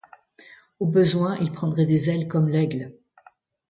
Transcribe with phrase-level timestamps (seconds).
[0.79, 2.97] Au besoin, il prendrait des ailes comme l’aigle!